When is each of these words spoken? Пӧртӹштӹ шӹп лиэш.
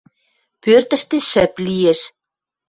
Пӧртӹштӹ 0.63 1.17
шӹп 1.29 1.53
лиэш. 1.65 1.99